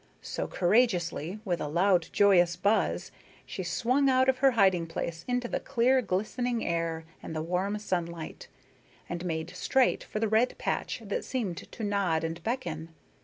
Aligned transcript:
So, 0.23 0.47
courageously, 0.47 1.41
with 1.45 1.61
a 1.61 1.67
loud 1.67 2.07
joyous 2.11 2.55
buzz, 2.55 3.11
she 3.45 3.61
swung 3.61 4.09
out 4.09 4.27
of 4.29 4.39
her 4.39 4.49
hiding 4.57 4.87
place 4.87 5.23
into 5.27 5.47
the 5.47 5.59
clear, 5.59 6.01
glistening 6.01 6.65
air 6.65 7.05
and 7.21 7.35
the 7.35 7.43
warm 7.43 7.77
sunlight, 7.77 8.47
and 9.07 9.23
made 9.23 9.51
straight 9.51 10.03
for 10.03 10.19
the 10.19 10.27
red 10.27 10.57
patch 10.57 11.03
that 11.05 11.23
seemed 11.23 11.57
to 11.57 11.83
nod 11.83 12.23
and 12.23 12.41
beckon. 12.43 12.89